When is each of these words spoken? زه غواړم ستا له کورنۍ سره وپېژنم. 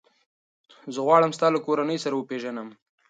زه 0.93 0.99
غواړم 1.05 1.31
ستا 1.37 1.47
له 1.55 1.59
کورنۍ 1.65 1.97
سره 2.03 2.15
وپېژنم. 2.15 2.67